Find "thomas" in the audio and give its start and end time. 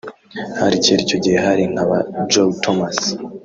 2.63-2.99